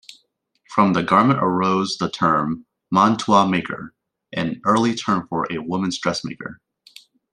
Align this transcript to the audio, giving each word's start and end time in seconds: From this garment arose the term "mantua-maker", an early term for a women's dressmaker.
From 0.73 0.93
this 0.93 1.05
garment 1.05 1.37
arose 1.43 1.97
the 1.99 2.09
term 2.09 2.65
"mantua-maker", 2.89 3.93
an 4.33 4.59
early 4.65 4.95
term 4.95 5.27
for 5.27 5.45
a 5.51 5.59
women's 5.59 5.99
dressmaker. 5.99 6.59